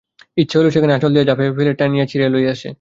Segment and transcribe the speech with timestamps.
[0.37, 2.69] ইচ্ছা হইল, সেখানা আঁচল দিয়া ঝাঁপিয়া ফেলে, টানিয়া ছিঁড়িয়া লইয়া আসে।